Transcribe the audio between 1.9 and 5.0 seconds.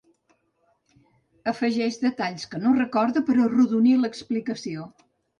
detalls que no recorda per arrodonir l'explicació.